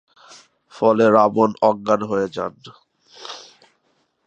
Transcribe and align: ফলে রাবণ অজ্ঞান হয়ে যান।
ফলে 0.73 1.05
রাবণ 1.09 1.49
অজ্ঞান 1.61 2.01
হয়ে 2.03 2.27
যান। 2.29 2.53